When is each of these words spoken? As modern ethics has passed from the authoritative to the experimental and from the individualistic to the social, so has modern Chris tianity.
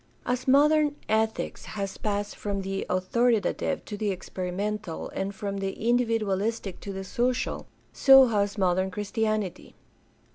As 0.25 0.47
modern 0.47 0.95
ethics 1.07 1.65
has 1.77 1.99
passed 1.99 2.35
from 2.35 2.63
the 2.63 2.87
authoritative 2.89 3.85
to 3.85 3.95
the 3.95 4.09
experimental 4.09 5.09
and 5.09 5.31
from 5.35 5.57
the 5.57 5.73
individualistic 5.73 6.79
to 6.79 6.91
the 6.91 7.03
social, 7.03 7.67
so 7.93 8.25
has 8.25 8.57
modern 8.57 8.89
Chris 8.89 9.11
tianity. 9.11 9.73